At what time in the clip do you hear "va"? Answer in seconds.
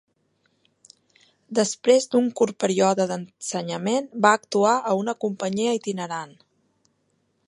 4.27-4.33